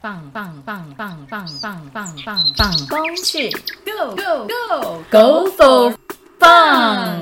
[0.00, 3.50] 棒棒棒棒棒棒棒棒棒，工具
[3.84, 5.92] Go Go Go Go for
[6.38, 7.17] fun！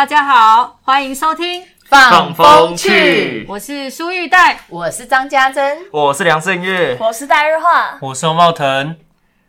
[0.00, 4.58] 大家好，欢迎收听，放风去，我是苏玉黛。
[4.70, 6.96] 我是张家珍，我是梁胜月。
[6.98, 8.96] 我是戴日化，我是洪茂腾，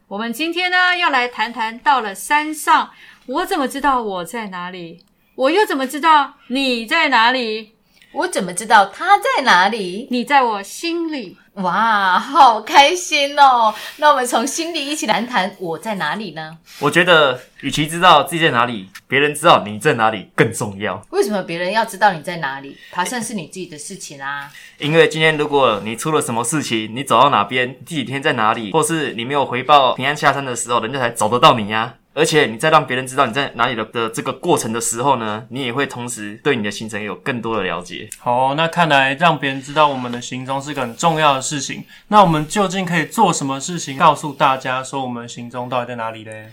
[0.09, 2.90] 我们今天呢要来谈谈，到了山上，
[3.28, 5.06] 我怎么知道我在哪里？
[5.36, 7.78] 我又怎么知道你在哪里？
[8.12, 10.09] 我怎么知道他在哪里？
[10.12, 11.38] 你在我心里。
[11.62, 13.73] 哇，好开心哦！
[13.98, 16.58] 那我们从心里一起谈谈我在哪里呢？
[16.80, 21.06] 我觉得，与其知道自己在哪里，别人知道你在哪里更重要。
[21.09, 22.78] 为什么别人要知道你在哪里？
[22.90, 24.50] 爬山是你自己的事情啊。
[24.78, 38.09] 因为今天如果你出了什么事情，你走到哪边，第几天在哪里，或是你没有回报平安下山的时候，人家才找得到你呀、而且你在让别人知道你在哪里的的这个过程的时候呢，你也会同时对你的行程有更多的了解。
[38.20, 41.86] 好，那看来让别人知道我们的行踪是个很重要的事情。
[42.09, 46.52] 那我们究竟可以做什么事情，告诉大家说我们行踪到底在哪里嘞？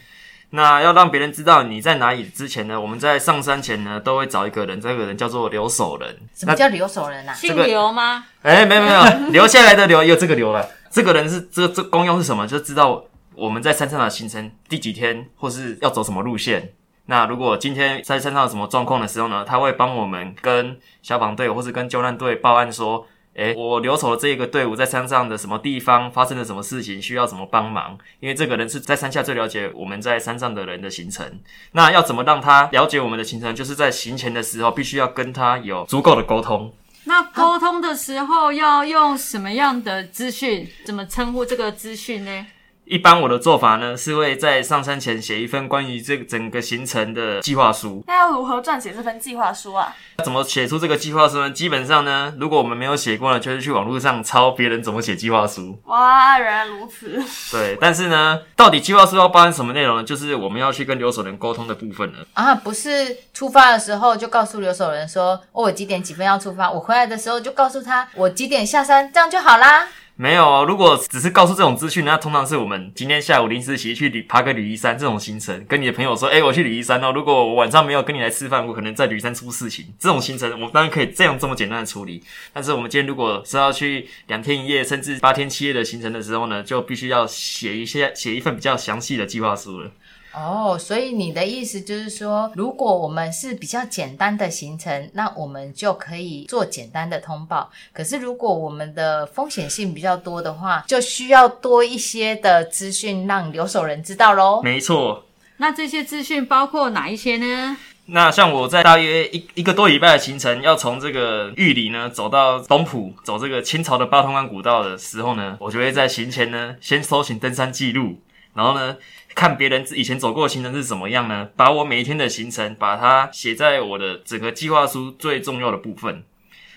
[0.51, 6.17] 那要让别人知道你在哪里之前呢，我们在上山前呢，都会找一个人，这个人叫做留守人。
[6.35, 7.35] 什么叫留守人啊？
[7.35, 8.25] 姓刘吗？
[8.43, 10.67] 哎，没有没有， 留下来的留有这个留了。
[10.91, 12.47] 这个人是这这功用是什么？
[12.47, 13.05] 就知道
[13.39, 16.73] 我们在山上的行程第几天，或是要走什么路线。
[17.07, 27.97] 那如果今天在山上有什么状况的时候呢，他会帮我们跟消防队或是跟救难队报案说，诶，我留守的这个队伍在山上的什么地方发生了什么事情，需要什么帮忙？
[28.21, 31.41] 因为这个人是在山下最了解我们在山上的人的行程。
[31.73, 33.55] 那要怎么让他了解我们的行程？
[33.55, 36.75] 就是在行前的时候，必须要跟他有足够的沟通。
[37.05, 40.69] 那沟通的时候要用什么样的资讯？
[40.85, 42.47] 怎么称呼这个资讯呢？
[42.91, 48.03] 一般我的做法呢，是会在上山前写一份关于这个整个行程的计划书。
[48.07, 49.95] 那要如何撰写这份计划书啊？
[50.25, 51.51] 怎么写出这个计划书呢？
[51.51, 55.79] 基本上呢，如果我们没有写过呢，就是去网络上抄别人怎么写计划书。
[55.85, 57.23] 哇，原来如此！
[57.53, 60.03] 对，但是呢，到底计划书要包含什么内容呢？
[60.03, 62.27] 就是我们要去跟留守人沟通的部分了。
[62.33, 69.89] 啊，不是出发的时候就告诉留守人说，哦，我几点几分要出发，我回来的时候就告诉他我几点下山，这样就好啦。
[70.21, 77.13] 没有啊，如果只是告诉这种资讯，那通常是我们今天下午临时起去爬个吕夷山这种行程，跟你的朋友说，哎、我去旅夷山哦。
[77.13, 79.87] 如果我晚上没有跟你来吃饭，我可能在旅山出事情。
[79.97, 82.21] 这种行程，我们当然可以这样这么简单的处理。
[82.53, 89.89] 但是我们今天如果是要去两天一夜甚至八天七夜的行程的时候呢，就必须要写一些写一份比较详细的计划书了。
[90.39, 97.69] 哦，所以你的意思就是说，如果我们是比较简单的行程，那我们就可以做简单的通报。
[97.93, 104.63] 可是如果我们的风险性比较多的话，就需要多一些的资讯让留守人知道喽。
[104.63, 105.25] 没错，
[105.57, 107.77] 那这些资讯包括哪一些呢？
[108.11, 118.19] 那像我在大约一一个多礼拜的行程，要从这个玉里呢走到东浦，走这个清朝的八通关古道的时候呢，我就会在行前呢先搜寻登山记录，
[118.55, 118.97] 然后呢
[119.35, 126.25] 看别人以前走过的行程是怎么样呢，把我每一天的行程把它写在我的整个计划书最重要的部分。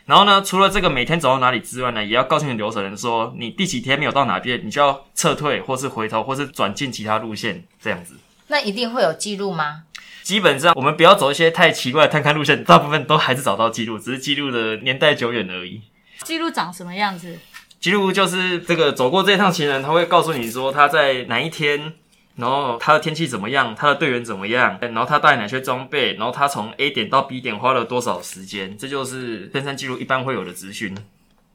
[0.05, 8.15] 然后呢，除了这个每天走到哪里之外呢，也要告诉你留守人说，你第几天没有到哪边，你就要撤退，或是回头，或是转进其他路线，这样子。
[8.47, 9.83] 那一定会有记录吗？
[10.23, 15.81] 基本上我们不要走一些太奇怪的探勘路线，大部分都还是找到记录，只是记录的年代久远而已。
[16.23, 17.39] 记录长什么样子？
[17.81, 21.93] 记录就是这个走过这趟行人，他会告诉你说他在哪一天，
[22.35, 30.95] 然后他的天气怎么样，他的队员怎么样，然后他带哪些装备，然后他从 A 点到 B 点花了多少时间，这就是登山记录一般会有的资讯。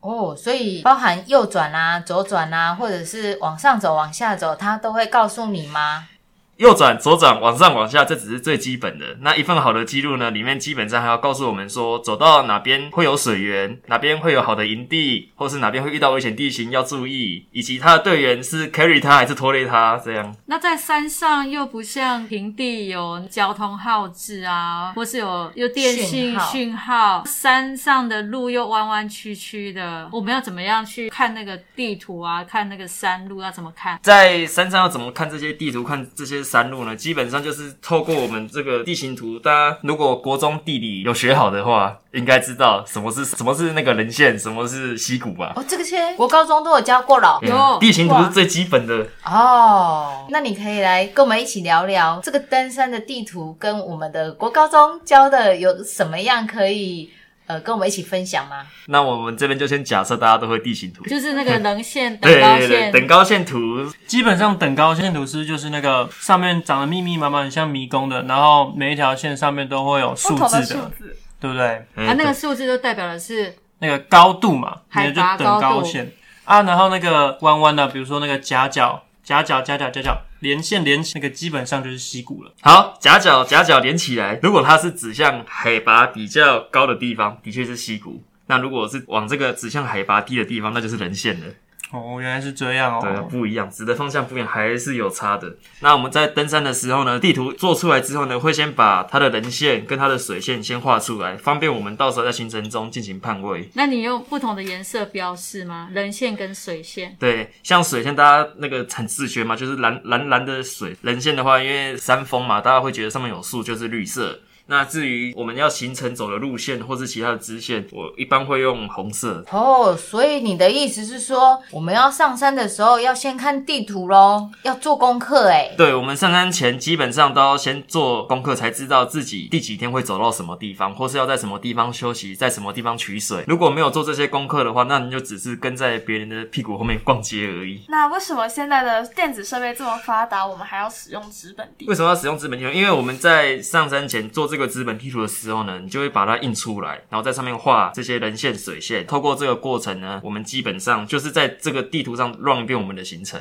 [0.00, 6.08] 哦，所以包含右转啊、左转啊，或者是往上走、往下走，他都会告诉你吗？
[6.56, 9.18] 右转、左转、往上、往下，这只是最基本的。
[9.20, 20.34] 那一份好的记录呢，里面基本上还要告诉我们说，走到哪边会有水源，哪边会有好的营地，或是哪边会遇到危险地形要注意，以及他的队员是 carry 他还是拖累他，这样。
[20.46, 32.42] 那在山上又不像平地有交通号志啊，或是有有电信讯号讯号，山上的路又弯弯曲曲的，我们要怎么样去看那个地图啊？
[32.42, 33.98] 看那个山路要怎么看？
[34.02, 36.94] 在山上要怎么看这些地图、看这些山路呢？
[36.94, 45.52] 基本上就是透过我们这个地形图，大家如果国中地理有学好的话，应该知道什么是什么是那个人线，什么是溪谷吧？
[45.56, 47.38] 哦，这个些国高中都有教过了。
[47.42, 49.06] 有地形图是最基本的。
[49.24, 57.10] 哦，那你可以来跟我们一起聊聊这个登山的地图跟我们的国高中教的有什么样可以
[57.46, 58.66] 呃跟我们一起分享吗？
[58.86, 63.92] 那我们这边就先假设大家都会地形图，就是那个棱线、等对对对，高线，等高线图。
[64.06, 71.64] 基本上等高线图是就是那个上面长得密密麻麻，很像迷宫的，然后每一条线上面都会有数不同的字的，数字，对不对？
[71.96, 76.12] 哎啊，那个数字就代表的是那个高度嘛，海那就等拔高度高线
[76.44, 82.52] 啊，然后那个弯弯的，比如说那个夹角、夹角、夹角、夹角连线连，那个基本上就是溪谷了。
[82.60, 88.22] 好，夹角夹角连起来，如果它是指向海拔比较高的地方，的确是溪谷。
[88.48, 91.46] 那如果是往这个指向海拔低的地方，那就是人线了。
[91.92, 93.28] 哦，原来是这样哦对，哦。
[93.30, 95.56] 不一样，指的方向不一样，还是有差的。
[95.80, 103.70] 那我们在登山的时候呢，地图做出来之后呢，会先把它的人线跟它的水线先画出来，方便我们到时候在行程中进行判位。
[103.74, 105.88] 那你用不同的颜色标示吗？
[105.92, 107.16] 人线跟水线。
[107.20, 110.96] 对，像水线，大家那个很自觉嘛，就是蓝蓝蓝的水。
[111.02, 114.36] 人线的话，因为山峰嘛，大家会觉得上面有树就是绿色。
[114.66, 119.44] 那至于我们要行程走的路线或是其他的支线，我一般会用红色。
[119.50, 125.72] 哦，所以你的意思是说，我们要上山的时候要先看地图喽，要做功课哎。
[125.76, 133.44] 对，我们上山前基本上都要先做功课，才知道自己第几天会走到什么地方，或是要在什么地方休息，在什么地方取水。
[133.46, 137.82] 如果没有做这些功课的话，那你就只是跟在别人的屁股后面逛街而已。
[137.88, 141.94] 那为什么现在的电子设备这么发达，我们还要使用纸本地为？
[141.94, 142.72] 什么要使用纸本地图？
[142.72, 149.06] 因为我们在上山前做这这个资本地图的时候呢，你就会把它印出来，然后在上面画这些人线、水线。
[149.06, 153.38] 透过这个过程呢，我们基本上就是在这个地图上乱一遍我们的行程。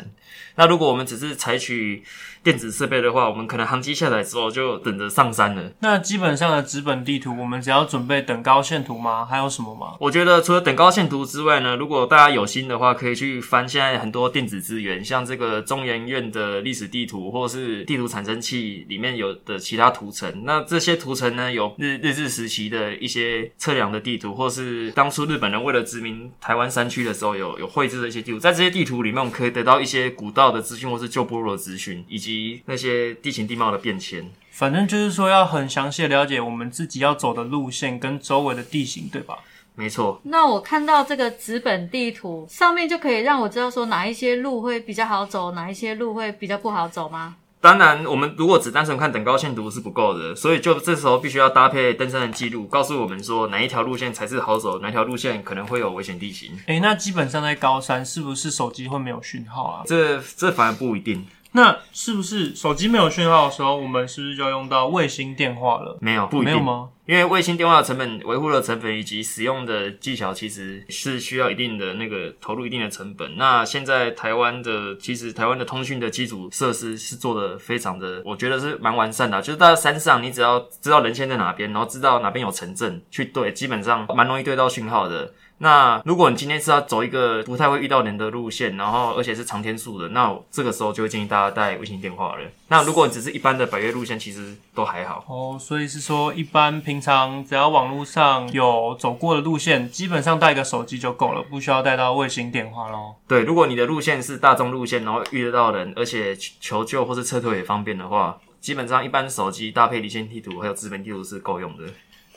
[0.57, 2.03] 那如果我们只是采取
[2.43, 5.71] 电子设备的话，我们可能航机下载之后就等着上山了。
[5.79, 9.25] 那基本上的纸本地图，我们只要准备等高线图吗？
[9.25, 9.95] 还有什么吗？
[10.01, 20.43] 我觉得除了等高线图之外呢，如果大家有心的话，可以去翻现在很多电子资源，像这个中研院的历史地图，或是地图产生器里面有的其他图层。
[20.43, 28.39] 那这些图层呢，有日日治时期的一些测量的地图，或是当初日本人为了殖民台湾山区的时候有有绘制的一些地图。
[28.39, 34.29] 在这些地图里面，我们可以得到一些古道的资讯，或是旧部落的资讯，以及那些地形地貌的变迁。
[34.49, 39.37] 反正就是说要很详细的了解我们自己要走的路线跟周围的地形，对吧？
[39.77, 47.35] 没错，那我看到这个纸本地图上面就可以让我知道说哪一些路会比较好走，哪一些路会比较不好走吗？
[47.65, 56.51] 当然，我们如果只单纯看等高线图是不够的，所以就这时候必须要搭配登山的记录，告诉我们说哪一条路线才是好走，哪条路线可能会有危险地形。
[56.67, 59.83] 诶，那基本上在高山是不是手机会没有讯号啊？
[59.87, 65.97] 这这反而不一定，那是不是手机没有讯号的时候，我们是不是就要用到卫星电话了？
[66.01, 66.89] 没有不一定没有吗？
[67.05, 73.37] 因为卫星电话的成本、维护的成本以及使用的技巧，其实是需要一定的那个投入一定的成本。
[73.37, 79.41] 那现在台湾的，其实台湾的通讯的基础设施是做的非常的，我觉得是蛮完善的啊。
[79.41, 85.31] 就是在山上，你只要知道人线在哪边，然后知道哪边有城镇去对，基本上蛮容易对到讯号的。
[85.59, 92.41] 那如果你今天是要走一个不太会遇到人的路线，然后而且是长天数的，那这个时候就会建议大家带卫星电话了。
[92.67, 95.23] 那如果你只是一般的百越路线，其实都还好。
[95.29, 103.15] 哦，所以是说，一般平常只要网络上有走过的路线，基本上带一个手机就够了，不需要带到卫星电话咯。
[103.25, 111.85] 对，如果你的路线是大众路线，然后遇得到人，而且求救或是撤退也方便的话，基本上一般手机搭配离线地图还有资本地图是够用的。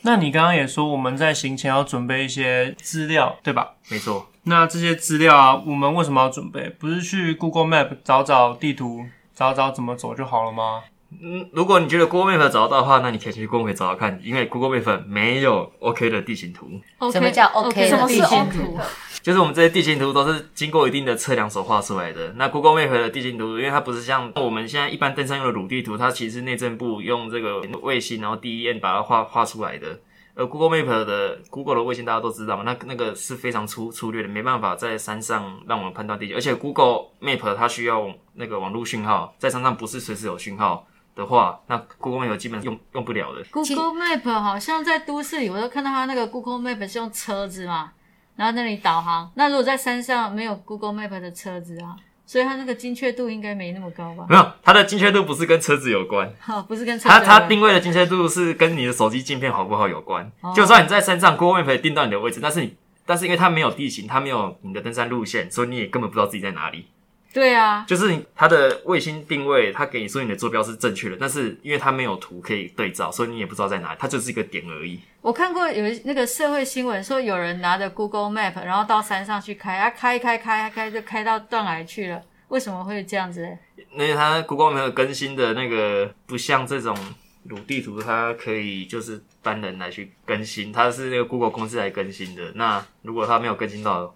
[0.02, 3.74] 那你刚刚也说我们在行前要准备一些资料，对吧？
[3.90, 6.68] 没错，那这些资料啊，我们为什么要准备？
[6.68, 10.82] 不是去 Google Map 找找地图，找找怎么走就好了吗？
[11.10, 16.68] 嗯，如果你觉得 Google Map 找得到的话，那你可以去 Google Map 找找看，因为 Google Map 没有 OK 的地形图。
[16.98, 18.78] OK，什么叫 OK 的什么是地形 OK 图？
[19.22, 22.32] 就是我们这些地形图都是经过一定的测量所画出来的。
[22.36, 29.98] 那 Google Map 的地形图，因为它不是像我们现在一般登山用的鲁地图，它其实是内政部用这个卫星，然后 DEN 把它画画出来的。
[30.34, 36.36] 而 Google Map 的 Google 的卫星大家都知道嘛，那那个是非常粗粗略的，没办法在山上让我们判断地形。
[36.36, 40.86] 而且 Google Map 它需要那个网络讯号，在山上不是随时有讯号
[41.18, 43.42] 的话，那 Google Map 基本用用不了的。
[43.50, 47.90] Google Map 好像在都市里，我都看到它那个 Google Map 是用车子嘛，
[48.36, 49.28] 然后那里导航。
[49.34, 54.26] 那如果在山上没有 Google Map 的车子啊，所以它那个精确度应该没那么高吧？
[54.28, 60.30] 没有，它的精确度不是跟车子有关，哈，不是跟车子它它定位的精确度是跟你的手机镜片好不好有关。
[60.40, 66.86] 哦就算你在山上，Google Map 定到你的位置，但是你但是因为它没有地形，它没有你的登山路线，所以你也根本不知道自己在哪里。
[67.32, 74.98] 对啊，就是它的卫星定位，它给你说你的坐标是正确的，但是因为它没有图可以对照，所以你也不知道在哪里，它就是一个点而已。
[75.20, 82.22] 我看过有那个社会新闻说，有人拿着 Google Map，然后到山上去开，啊，开开开开就开到断崖去了。
[82.48, 83.58] 为什么会这样子嘞？
[83.92, 86.96] 因为它 Google 没有更新的那个，不像这种
[87.44, 92.52] 鲁地图，它可以就是单人来去更新，它是那个 Google 公司来更新的。
[92.54, 94.14] 那如果它没有更新到，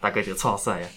[0.00, 0.88] 大概就错赛啊。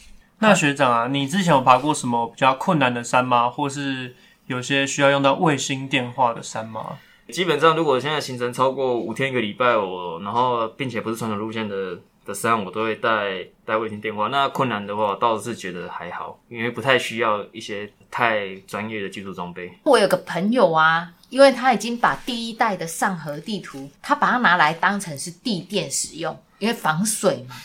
[0.42, 3.48] 那学长啊，你之前有爬过什么比较困难的山吗？
[3.48, 4.16] 或是
[4.48, 6.98] 有些需要用到卫星电话的山吗？
[7.30, 11.96] 基本上，如果现在行程超过五天一个礼拜，我然后并且不是传统路线的
[12.26, 14.30] 的山，我都会带带卫星电话。
[14.30, 19.72] 那困难的话，我倒是觉得还好，因为不太需要一些太专业的技术装备。
[19.84, 27.56] 我有个朋友啊，因为他已经把第一代的上河地图，他把它拿来当成是地垫使用，因为防水嘛。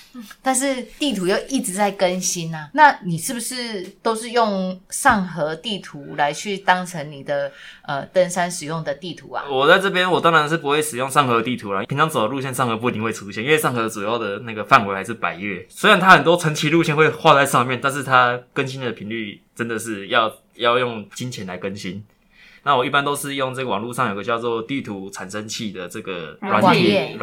[0.42, 9.44] 但是地图又一直在更新啊，那你是不是都是用上河地图来去当成你的呃登山使用的地图啊？
[9.50, 11.84] 我在这边，我当然是不会使用上河地图了。
[11.84, 15.66] 平常走的路线，上河不一定会出现，因为上河主要的那个范围还是百越。
[15.68, 22.02] 虽然它很多传奇路线会画在上面，但是它更新的频率真的是要要用金钱来更新。
[22.62, 27.16] 那我一般都是用这个网络上有个叫做地图产生器的这个软网体页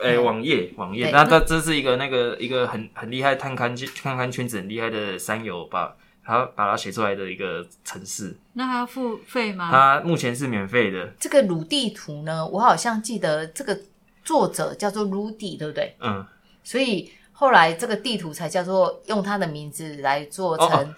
[0.00, 9.70] 软诶、网页网页，那它这是一个那个一个很很厉害探勘探勘圈子很厉害的山友把他把它写出来的一个城市，那还要付费吗？
[9.70, 13.78] 他目前是免费的，这个鲁地图呢，我好像记得这个
[14.24, 15.96] 作者叫做 Rudy，对不对？
[16.00, 16.26] 嗯。
[16.62, 20.68] 所以后来这个地图才叫做用他的名字来做成。
[20.68, 20.94] 哦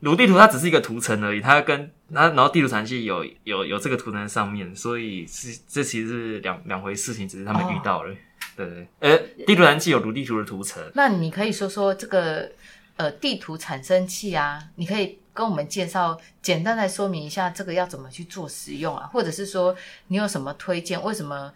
[0.00, 8.08] 鲁地图它只是一个图层而已，它跟它然后地图产器有有有这个图层上面，所以是这其实是两两回事情，只是他们遇到了。
[8.08, 8.18] 对
[8.66, 12.50] 对，呃，地图燃气有读地图的图层，那你可以说说这个
[12.96, 19.74] 呃地图产生器啊，你可以跟我们介绍，简单来说明一下这个要怎么去做使用啊，或者是说
[20.08, 21.02] 你有什么推荐？
[21.02, 21.50] 为什么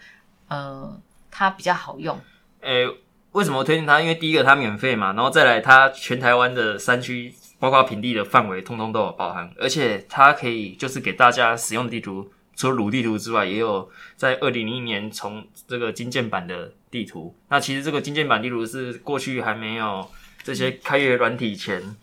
[0.48, 0.98] 呃
[1.30, 2.18] 它比较好用？
[2.62, 2.88] 诶、
[3.32, 4.00] 为什么推荐它？
[4.00, 17.34] 因为第一个它免费嘛，然后再来它全台湾的山区，包括平地的范围，通通都有包含，而且它可以就是给大家使用的地图，除了鲁地图之外，也有在二零零一年从这个金键版的地图。
[17.48, 20.08] 那其实这个金键版地图是过去还没有
[20.42, 21.96] 这些开源软体前。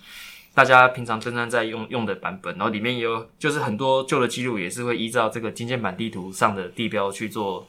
[0.54, 7.66] 大家平常登山在用用的版本，然后里面也有就是很多旧的记录，也是会依照这个金键版地图上的地标去做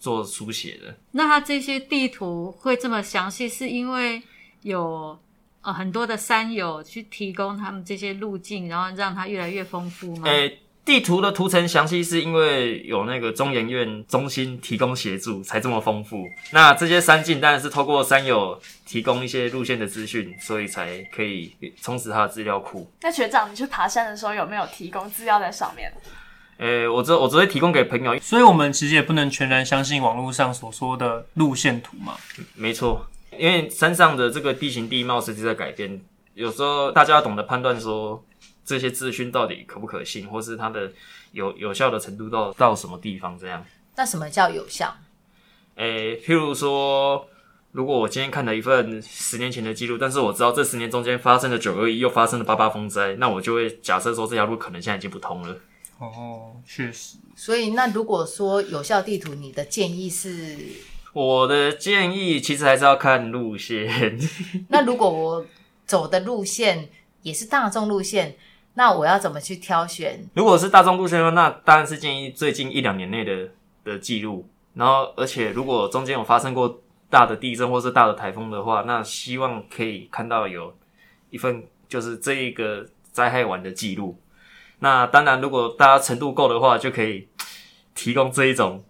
[0.00, 0.96] 做书写的。
[1.12, 4.20] 那它这些地图会这么详细，是因为
[4.62, 5.16] 有
[5.60, 10.28] 呃很多的山友去提供他们这些路径，然后让它越来越丰富吗？
[10.28, 16.28] 诶、地图的图层详细是因为有那个中研院中心提供协助，才这么丰富。
[16.50, 22.90] 那这些山径当然是透过山友提供一些路线的资讯，所以才可以充实他的资料库。
[23.02, 25.92] 那学长，你去爬山的时候有没有提供资料在上面？
[26.58, 32.14] 诶、我只我只会提供给朋友，所以我们其实也不能全然相信网络上所说的路线图嘛。
[32.54, 33.04] 没错，
[33.36, 36.00] 因为山上的这个地形地貌实际在改变，
[36.34, 38.22] 有时候大家要懂得判断说
[38.64, 40.92] 这些资讯到底可不可信，或是它的
[41.32, 43.64] 有有效的程度到到什么地方这样。
[43.96, 44.96] 那什么叫有效？
[45.76, 47.26] 诶、譬如说，
[47.72, 55.56] 如果我今天看了一份十年前的记录，但是我知道这十年中间发生了九二一，又发生了八八风灾，那我就会假设说这条路可能现在已经不通了。
[55.98, 60.58] 哦，确实，所以那如果说有效地图，你的建议是，
[61.12, 64.18] 我的建议其实还是要看路线，
[64.68, 65.46] 那如果我
[65.86, 66.88] 走的路线
[67.22, 68.36] 也是大众路线，
[68.74, 70.24] 那我要怎么去挑选？
[70.34, 73.48] 如果是大众路线的话，那当然是建议最近一两年内的
[73.84, 74.48] 的记录。
[74.74, 80.74] 然后，而且如果中间有发生过大的地震或是大的台风的话，那希望可以看到有
[81.28, 84.18] 一份就是这一个灾害完的记录。
[84.78, 87.28] 那当然，如果大家程度够的话，就可以
[87.94, 88.82] 提供这一种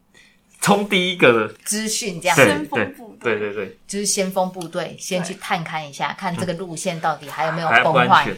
[0.62, 8.06] 冲第一个的，资讯这样，对先锋对部队对对对，就是先锋部队先去探勘一下，看这个路线到底还有没有崩坏。
[8.06, 8.36] 安全。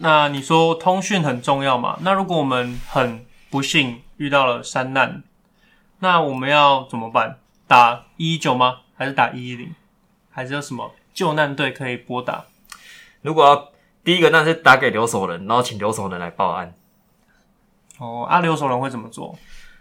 [0.00, 1.98] 那你说通讯很重要嘛？
[2.02, 5.22] 那如果我们很不幸遇到了山难，
[6.00, 7.38] 那我们要怎么办？
[7.66, 8.78] 打一一九吗？
[8.96, 9.74] 还是打一一零？
[10.30, 12.44] 还是有什么救难队可以拨打？
[13.22, 13.70] 如果要
[14.04, 16.72] 第一个，那是打给留守人，然后请留守人来报案。
[17.98, 19.36] 哦，啊，留守人会怎么做？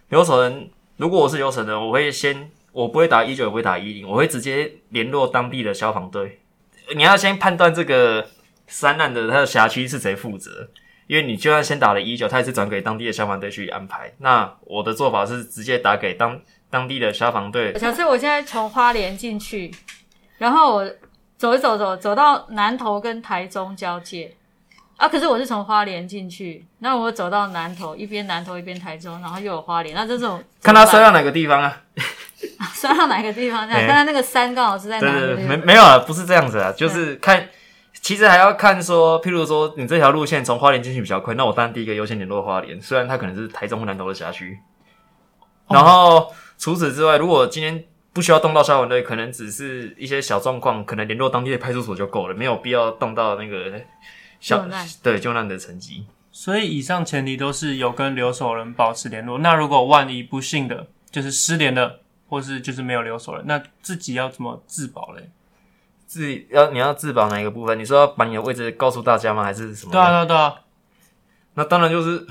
[0.10, 6.42] 留守人，如果我是留守人，我会先，我不会打一九，也不会打一零，我会直接联络当地的消防队。
[6.96, 8.28] 你要先判断这个
[8.68, 10.70] 山难的它的辖区是谁负责，
[11.08, 14.14] 因为你就算先打了一九，他也是转给当地的消防队去安排。
[14.20, 19.74] 那我的做法是直接打给当当地的消防队，假设我现在从花莲进去，
[20.38, 20.92] 然后我
[21.38, 24.36] 走一走走走到南投跟台中交界
[24.98, 31.84] 啊，可是我是从花莲进去，那我走到南投，一边南投一边台中，然后又有花莲，那这种看他摔到哪个地方啊？
[32.74, 33.68] 摔到哪个地方？
[33.68, 35.42] 这样哎看他那个山刚好是在哪里？
[35.44, 37.48] 没没有啊，不是这样子啊，就是看，
[38.08, 44.58] 其实还要看说，譬如说你这条路线从花莲进去比较快，那我当然第一个优先联络花莲，虽然它可能是台中或南投的辖区。
[45.68, 47.84] 然后除此之外，如果今天
[48.14, 53.74] 不需要动到消防队，可能只是一些小状况，可能联络当地的派出所就够了，没有必要动到那个
[54.40, 54.66] 小
[55.04, 56.06] 对救难的层级。
[56.32, 59.40] 所以以上前提都是有跟留守人保持联络。
[59.40, 62.00] 那如果万一不幸的就是失联了，
[62.30, 65.30] 或是就是没有留守人，那自己要怎么自保嘞？
[66.08, 67.78] 自己要你要自保哪一个部分？
[67.78, 69.44] 你说要把你的位置告诉大家吗？
[69.44, 69.92] 还是什么？
[69.92, 70.56] 对啊，对啊，对啊。
[71.56, 72.26] 那当然就是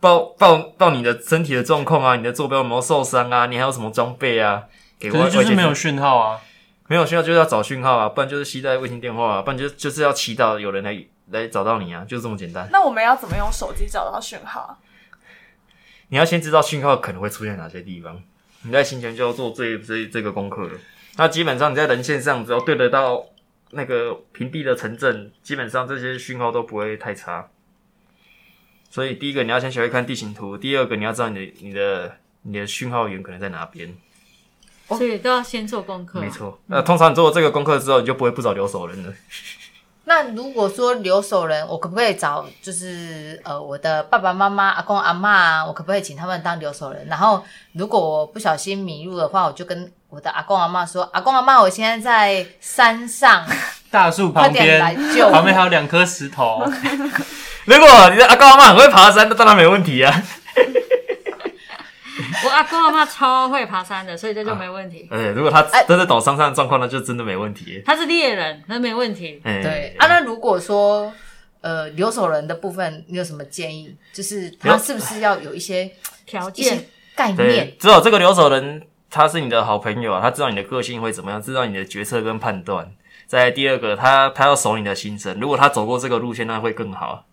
[0.00, 3.46] 报报报你的身体的状况啊，你的坐标有没有受伤啊？
[3.46, 4.64] 你还有什么装备啊？
[4.98, 6.40] 给可外外界是就是没有讯号啊。
[6.88, 12.68] 没有讯号，就是要找讯号啊，不然就是携带卫星电话啊，不然就就是要祈祷有人来来找到你啊，就这么简单。
[12.72, 14.78] 那我们要怎么用手机找到讯号啊？
[16.08, 18.20] 你要先知道讯号可能会出现哪些地方，
[18.62, 20.70] 你在行前就要做这这这个功课了。
[21.18, 23.26] 那基本上你在人线上只要对得到
[23.72, 27.50] 那个平地的城镇，基本上这些讯号都不会太差。
[28.88, 33.92] 所以第一个你要先学会看地形图，第二个你要知道你的你的你的讯号源可能在哪边。
[34.86, 36.20] 所以都要先做功课。
[36.20, 39.12] 没错，那通常你做了这个功课之后，你就不会不找留守人了。
[40.08, 47.06] 那如果说留守人，我可不可以找就是呃我的爸爸妈妈、阿公阿妈啊，我可不可以请他们当留守人？
[47.06, 53.44] 然后如果我不小心迷路的话，我就跟我的阿公阿妈说：“阿公阿妈，我现在在山上，
[53.90, 56.64] 大树旁边，救旁边还有两颗石头。
[57.66, 60.22] 如果你的阿公阿妈很会爬山，那当然没问题啊。
[62.44, 65.08] 我阿公阿妈超会爬山的，所以这就没问题。
[65.10, 67.82] 哎，如果他真的懂山上的状况，那就真的没问题。
[67.84, 69.40] 他是猎人，那没问题。
[69.44, 70.06] 哎，对啊。
[70.06, 71.12] 那如果说
[71.60, 73.96] 呃留守人的部分，你有什么建议？
[74.12, 75.90] 就是他是不是要有一些
[76.26, 82.92] 条件概念？，只有这个留守人他是你的好朋友啊，他知道你的个性会怎么样，知道你的决策跟判断。
[83.26, 87.26] 再第二个，他他要守你的心神，如果他走过这个路线，那会更好。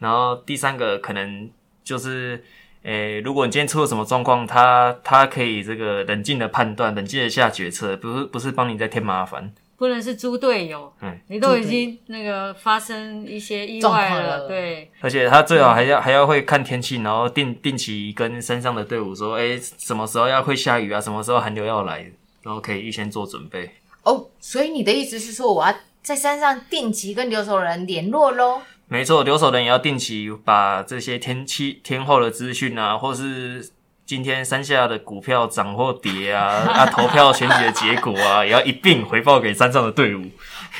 [0.00, 1.48] 然后第三个可能
[1.84, 2.44] 就是，
[2.84, 9.52] 诶、如果你今天出了什么状况，他他可以这个冷静的判断，冷静的下决策，不是不是帮你在添麻烦。
[9.76, 10.92] 不能是猪队友。
[11.02, 22.06] 嗯你都已经那个发生一些意状外况了对，而且他最好还要还要会看天气，然后定定期跟山上的队伍说，哎、什么时候要会下雨啊，什么时候寒流要来，
[22.42, 23.68] 然后可以预先做准备。
[24.02, 28.60] 哦，所以你的意思是说，我要在山上定期跟留守人联络喽？
[28.94, 33.68] 没错，留守人也要定期把这些天气天后的资讯啊，或是
[34.06, 40.22] 今天山下的股票涨或跌啊， 啊投票选举的结果啊，也要一并回报给山上的队伍。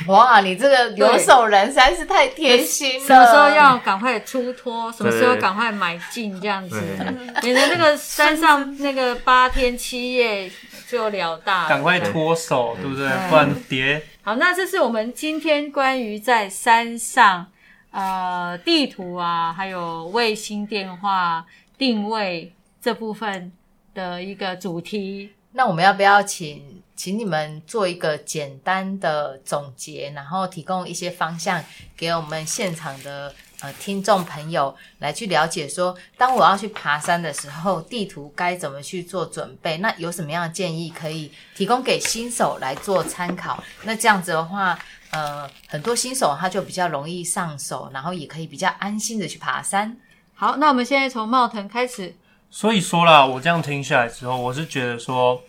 [0.07, 3.05] 哇，你这个留守人实在是太贴心了。
[3.05, 10.49] 什么时候要赶快出脱，什么时候对赶快买进，这样子对，免得那个山上那个八天七夜
[10.89, 11.67] 就了大。
[11.67, 13.09] 赶快脱手，对不对？
[13.29, 14.01] 不然跌。
[14.23, 17.47] 好，那这是我们今天关于在山上
[17.95, 21.45] 呃地图啊，还有卫星电话
[21.77, 23.53] 定位这部分
[23.93, 25.31] 的一个主题。
[25.53, 31.63] 那我们要不要请请你们做一个简单的总结，然后提供一些方向
[31.95, 39.77] 给我们现场的呃听众朋友来去了解说，当我要去爬山的时候，地图该怎么去做准备？
[39.77, 43.63] 那有什么样的建议可以提供给新手来做参考？
[43.83, 44.77] 那这样子的话，
[45.15, 49.95] 呃，很多新手他就比较容易上手，然后也可以比较安心的去爬山。
[50.33, 52.13] 好，那我们现在从茂腾开始。
[52.49, 55.41] 所以说啦，我这样听下来之后，我是觉得说，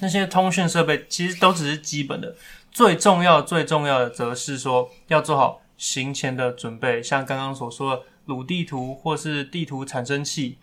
[0.00, 2.34] 那些通讯设备其实都只是基本的，
[2.72, 10.56] 最重要、最重要的则是说要做好行前的准备，像刚刚所说的鲁地图或是地图产生器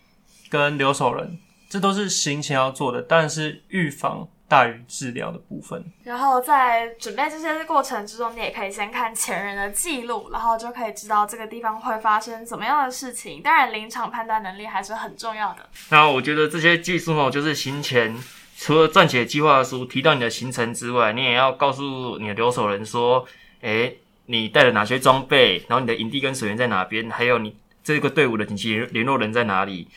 [0.48, 1.38] 跟留守人，
[1.70, 5.82] 这都是行前要做的，但是预防大于治疗的部分。
[6.02, 13.40] 然后在准备这些过程之中，你也可以先看前人的记录，然后就可以知道这个地方会发生怎么样的事情。
[13.40, 15.66] 当然，临场判断能力还是很重要的。
[15.88, 18.14] 那我觉得这些技术呢，就是行前
[18.58, 23.26] 除了撰写计划书提到你的行程之外，你也要告诉你的留守人说，
[23.62, 29.88] 诶，你带了哪些装备，然后你的营地跟水源在哪边，还有你这个队伍的紧急联络人在哪里。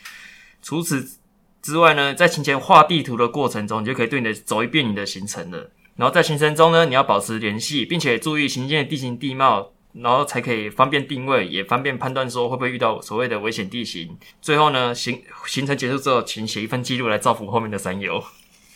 [0.61, 1.19] 除此
[1.65, 5.71] 之外呢，在行前画地图的过程中，你就可以对你的走一遍你的行程了。
[5.95, 14.15] 然后在行程中呢，你要保持联系，并且注意行进的地形地貌，然后才可以方便定位，也方便判断说会不会遇到所谓的危险地形。
[14.39, 18.23] 最后呢，行行程结束之后，请写一份记录来造福后面的山友。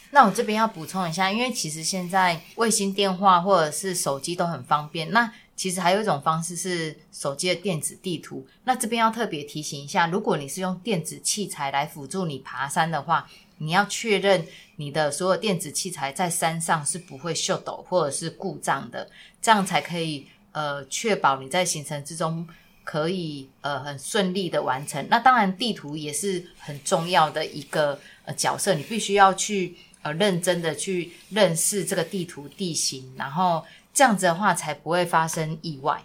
[0.10, 5.12] 那我这边要补充一下，因为其实现在卫星电话或者是手机都很方便。
[5.12, 8.48] 那其实还有一种方式是手机的电子地图。
[8.64, 19.10] 那这边要特别提醒一下，如果你是用电子器材来辅助你爬山的话，你要确认你的所有电子器材在山上是不会秀抖或者是故障的，
[19.42, 22.48] 这样才可以呃确保你在行程之中
[22.86, 25.06] 可以呃很顺利的完成。
[25.10, 36.04] 那当然，地图也是很重要的一个呃角色，你必须要去呃认真的去认识这个地图地形，然后这样子的话才不会发生意外，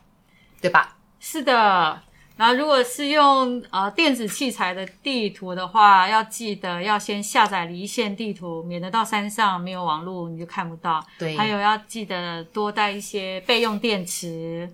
[0.61, 0.97] 对吧？
[1.21, 2.01] 是的。
[2.37, 11.01] 然后，如果是用呃电子器材的地图的话，要记得要先下载离线地图，免得到山上没有网络你就看不到。
[11.17, 14.69] 对，还有要记得多带一些备用电池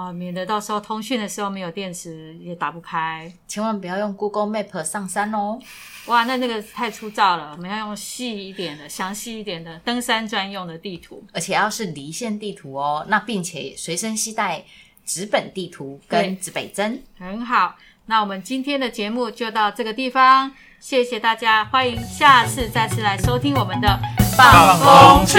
[0.00, 3.30] 啊、免得到时候通讯的时候没有电池也打不开。
[3.46, 5.58] 千万不要用 Google Map 上山哦。
[6.06, 11.22] 哇，那那个太粗糙了，我们要用细一点的、详细一点的登山专用的地图。
[11.34, 14.64] 而且要是离线地图哦，那并且随身携带
[15.04, 17.02] 纸本地图跟指北针。
[17.18, 24.00] 很好，那我们今天的节目就到这个地方，谢谢大家，欢迎下次再次来收听我们的
[24.36, 25.38] 放风去，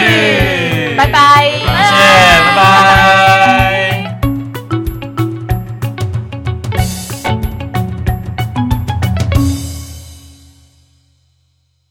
[0.95, 3.90] 拜拜，谢谢，拜拜。